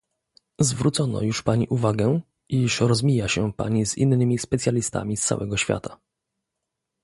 [0.59, 5.97] Zwrócono już pani uwagę, iż rozmija się pani z innymi specjalistami z całego świata